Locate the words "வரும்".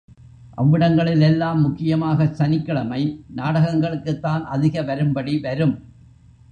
5.39-5.75